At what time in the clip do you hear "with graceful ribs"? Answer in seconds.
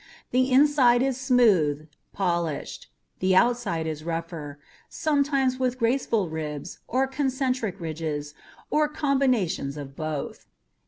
5.59-6.79